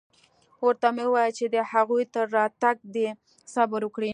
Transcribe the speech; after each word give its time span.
ورته 0.65 0.87
مې 0.95 1.03
وويل 1.07 1.31
چې 1.37 1.45
د 1.55 1.57
هغوى 1.71 2.03
تر 2.13 2.25
راتگه 2.37 2.85
دې 2.95 3.07
صبر 3.53 3.81
وکړي. 3.85 4.09